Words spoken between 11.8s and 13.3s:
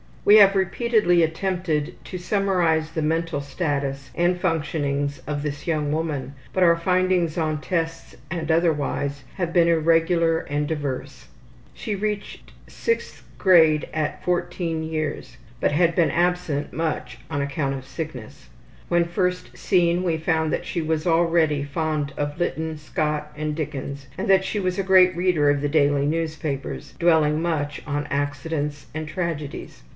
reached 6th